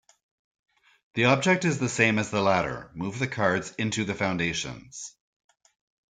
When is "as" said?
2.17-2.31